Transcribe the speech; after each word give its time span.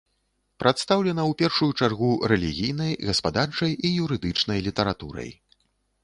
Прадстаўлена 0.61 1.21
ў 1.23 1.33
першую 1.41 1.67
чаргу 1.83 2.09
рэлігійнай, 2.31 2.93
гаспадарчай 3.09 3.71
і 3.89 3.91
юрыдычнай 4.05 4.59
літаратурай. 4.69 5.29